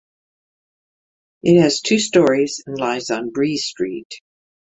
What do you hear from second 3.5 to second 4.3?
Street.